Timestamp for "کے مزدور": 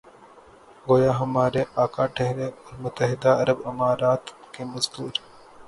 4.53-5.13